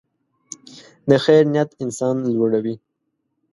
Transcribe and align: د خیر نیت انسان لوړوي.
د 1.09 1.11
خیر 1.23 1.43
نیت 1.53 1.69
انسان 1.83 2.15
لوړوي. 2.33 2.75